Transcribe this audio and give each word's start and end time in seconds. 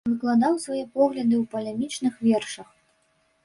Выкладаў 0.09 0.55
свае 0.65 0.81
погляды 0.95 1.35
ў 1.37 1.43
палемічных 1.53 2.13
вершах. 2.33 2.69